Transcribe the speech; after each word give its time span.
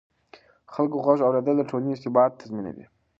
د 0.65 0.67
خلکو 0.73 0.97
غږ 1.05 1.19
اورېدل 1.23 1.55
د 1.57 1.63
ټولنې 1.69 1.99
ثبات 2.03 2.31
تضمینوي 2.41 2.85